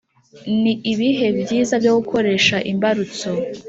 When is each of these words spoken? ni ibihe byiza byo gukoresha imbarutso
ni 0.61 0.73
ibihe 0.91 1.27
byiza 1.41 1.73
byo 1.81 1.91
gukoresha 1.97 2.55
imbarutso 2.71 3.29